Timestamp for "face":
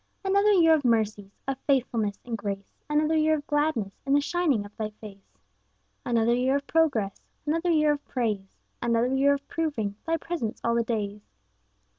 4.99-5.37